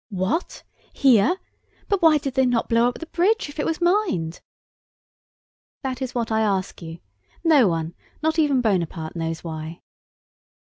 [0.09, 0.63] "What?
[0.93, 1.37] Here?
[1.87, 4.41] But why did they not blow up the bridge, if it was mined?"
[5.83, 6.97] "That is what I ask you.
[7.43, 9.81] No one, not even Bonaparte, knows why."